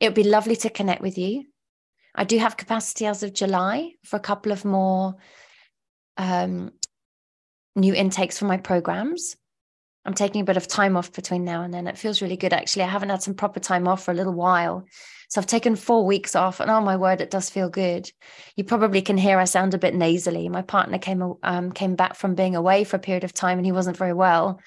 It 0.01 0.07
would 0.07 0.15
be 0.15 0.25
lovely 0.25 0.57
to 0.57 0.71
connect 0.71 1.03
with 1.03 1.19
you. 1.19 1.45
I 2.15 2.25
do 2.25 2.39
have 2.39 2.57
capacity 2.57 3.07
as 3.07 3.23
of 3.23 3.33
July 3.33 3.93
for 4.05 4.17
a 4.17 4.21
couple 4.21 4.53
of 4.53 4.65
more 4.65 5.17
um, 6.17 6.73
new 7.77 7.95
intakes 7.95 8.39
for 8.39 8.45
my 8.45 8.59
programs. 8.59 9.37
I'm 10.09 10.15
taking 10.15 10.41
a 10.41 10.45
bit 10.45 10.57
of 10.57 10.67
time 10.67 10.97
off 10.97 11.13
between 11.13 11.45
now 11.45 11.63
and 11.63 11.75
then. 11.75 11.87
It 11.87 11.99
feels 11.99 12.23
really 12.23 12.39
good, 12.39 12.55
actually. 12.55 12.85
I 12.85 12.89
haven't 12.89 13.11
had 13.11 13.23
some 13.23 13.35
proper 13.35 13.61
time 13.61 13.87
off 13.87 14.03
for 14.03 14.11
a 14.11 14.15
little 14.15 14.33
while. 14.33 14.87
So 15.29 15.39
I've 15.39 15.47
taken 15.47 15.77
four 15.77 16.07
weeks 16.07 16.35
off, 16.35 16.61
and 16.61 16.71
oh 16.71 16.81
my 16.81 16.97
word, 16.97 17.21
it 17.21 17.31
does 17.31 17.51
feel 17.51 17.69
good. 17.69 18.11
You 18.57 18.65
probably 18.65 19.03
can 19.03 19.19
hear 19.19 19.39
I 19.39 19.45
sound 19.45 19.75
a 19.75 19.79
bit 19.79 19.95
nasally. 19.95 20.49
My 20.49 20.63
partner 20.63 20.97
came 20.97 21.35
um, 21.43 21.73
came 21.73 21.95
back 21.95 22.15
from 22.15 22.35
being 22.35 22.57
away 22.57 22.85
for 22.85 22.97
a 22.97 23.01
period 23.01 23.23
of 23.23 23.35
time, 23.35 23.59
and 23.59 23.67
he 23.67 23.73
wasn't 23.73 23.99
very 23.99 24.15
well. 24.15 24.63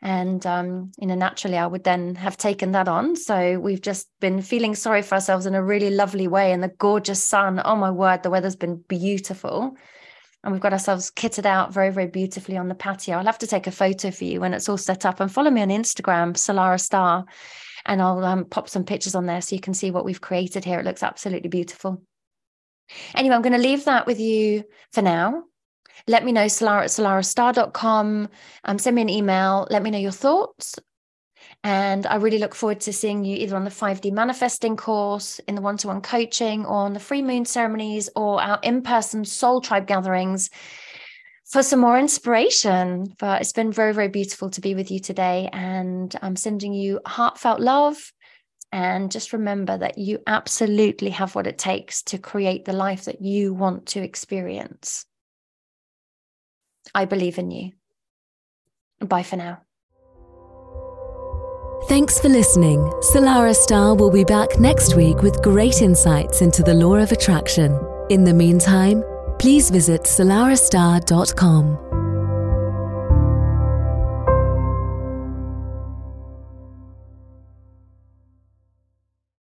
And 0.00 0.46
um, 0.46 0.92
you 0.98 1.06
know, 1.06 1.16
naturally, 1.16 1.58
I 1.58 1.66
would 1.66 1.84
then 1.84 2.14
have 2.14 2.38
taken 2.38 2.72
that 2.72 2.88
on. 2.88 3.14
So 3.14 3.58
we've 3.58 3.82
just 3.82 4.08
been 4.20 4.40
feeling 4.40 4.74
sorry 4.74 5.02
for 5.02 5.16
ourselves 5.16 5.44
in 5.44 5.54
a 5.54 5.62
really 5.62 5.90
lovely 5.90 6.28
way, 6.28 6.50
and 6.52 6.62
the 6.62 6.68
gorgeous 6.68 7.22
sun. 7.22 7.60
Oh 7.62 7.76
my 7.76 7.90
word, 7.90 8.22
the 8.22 8.30
weather's 8.30 8.56
been 8.56 8.82
beautiful 8.88 9.76
and 10.44 10.52
we've 10.52 10.62
got 10.62 10.72
ourselves 10.72 11.10
kitted 11.10 11.46
out 11.46 11.72
very, 11.72 11.90
very 11.90 12.06
beautifully 12.06 12.56
on 12.56 12.68
the 12.68 12.74
patio. 12.74 13.16
I'll 13.16 13.26
have 13.26 13.38
to 13.38 13.46
take 13.46 13.66
a 13.66 13.72
photo 13.72 14.10
for 14.10 14.24
you 14.24 14.40
when 14.40 14.54
it's 14.54 14.68
all 14.68 14.76
set 14.76 15.04
up 15.04 15.20
and 15.20 15.32
follow 15.32 15.50
me 15.50 15.62
on 15.62 15.68
Instagram, 15.68 16.34
Salarah 16.34 16.80
Starre, 16.80 17.24
and 17.86 18.00
I'll 18.00 18.24
um, 18.24 18.44
pop 18.44 18.68
some 18.68 18.84
pictures 18.84 19.14
on 19.14 19.26
there 19.26 19.40
so 19.40 19.54
you 19.54 19.60
can 19.60 19.74
see 19.74 19.90
what 19.90 20.04
we've 20.04 20.20
created 20.20 20.64
here. 20.64 20.78
It 20.78 20.84
looks 20.84 21.02
absolutely 21.02 21.48
beautiful. 21.48 22.02
Anyway, 23.14 23.34
I'm 23.34 23.42
going 23.42 23.52
to 23.52 23.58
leave 23.58 23.84
that 23.84 24.06
with 24.06 24.20
you 24.20 24.64
for 24.92 25.02
now. 25.02 25.44
Let 26.06 26.24
me 26.24 26.32
know, 26.32 26.46
Salarah 26.46 26.84
at 26.84 26.90
salarahstarre.com. 26.90 28.28
Um, 28.64 28.78
send 28.78 28.96
me 28.96 29.02
an 29.02 29.08
email. 29.10 29.66
Let 29.70 29.82
me 29.82 29.90
know 29.90 29.98
your 29.98 30.12
thoughts. 30.12 30.78
And 31.64 32.06
I 32.06 32.16
really 32.16 32.38
look 32.38 32.54
forward 32.54 32.80
to 32.80 32.92
seeing 32.92 33.24
you 33.24 33.36
either 33.36 33.56
on 33.56 33.64
the 33.64 33.70
5D 33.70 34.12
manifesting 34.12 34.76
course, 34.76 35.40
in 35.40 35.54
the 35.54 35.60
one 35.60 35.76
to 35.78 35.88
one 35.88 36.00
coaching, 36.00 36.64
or 36.64 36.76
on 36.76 36.92
the 36.92 37.00
free 37.00 37.22
moon 37.22 37.44
ceremonies, 37.44 38.08
or 38.14 38.40
our 38.40 38.60
in 38.62 38.82
person 38.82 39.24
soul 39.24 39.60
tribe 39.60 39.86
gatherings 39.86 40.50
for 41.50 41.62
some 41.62 41.80
more 41.80 41.98
inspiration. 41.98 43.12
But 43.18 43.40
it's 43.40 43.52
been 43.52 43.72
very, 43.72 43.92
very 43.92 44.08
beautiful 44.08 44.50
to 44.50 44.60
be 44.60 44.74
with 44.74 44.90
you 44.90 45.00
today. 45.00 45.48
And 45.52 46.14
I'm 46.22 46.36
sending 46.36 46.74
you 46.74 47.00
heartfelt 47.04 47.60
love. 47.60 47.96
And 48.70 49.10
just 49.10 49.32
remember 49.32 49.78
that 49.78 49.96
you 49.98 50.18
absolutely 50.26 51.10
have 51.10 51.34
what 51.34 51.46
it 51.46 51.58
takes 51.58 52.02
to 52.04 52.18
create 52.18 52.66
the 52.66 52.74
life 52.74 53.06
that 53.06 53.22
you 53.22 53.54
want 53.54 53.86
to 53.86 54.00
experience. 54.00 55.06
I 56.94 57.06
believe 57.06 57.38
in 57.38 57.50
you. 57.50 57.72
Bye 59.00 59.22
for 59.22 59.36
now. 59.36 59.62
Thanks 61.88 62.20
for 62.20 62.28
listening. 62.28 62.80
Salarah 63.00 63.56
Starre 63.56 63.96
will 63.96 64.10
be 64.10 64.22
back 64.22 64.60
next 64.60 64.94
week 64.94 65.22
with 65.22 65.40
great 65.40 65.80
insights 65.80 66.42
into 66.42 66.62
the 66.62 66.74
law 66.74 66.96
of 66.96 67.12
attraction. 67.12 67.80
In 68.10 68.24
the 68.24 68.34
meantime, 68.34 69.02
please 69.38 69.70
visit 69.70 70.02
salarahstarre.com. 70.02 71.87